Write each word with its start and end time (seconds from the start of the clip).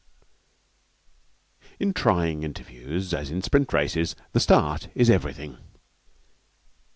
12 1.75 1.75
In 1.79 1.93
trying 1.93 2.41
interviews, 2.41 3.13
as 3.13 3.29
in 3.29 3.43
sprint 3.43 3.71
races, 3.71 4.15
the 4.31 4.39
start 4.39 4.87
is 4.95 5.11
everything. 5.11 5.59